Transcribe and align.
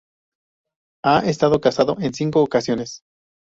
Ha 1.05 1.19
estado 1.29 1.61
casado 1.61 1.95
en 1.99 2.15
cinco 2.15 2.41
ocasiones. 2.41 3.03